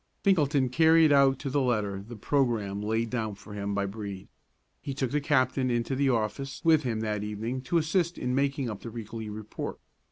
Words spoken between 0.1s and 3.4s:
Finkelton carried out to the letter the programme laid down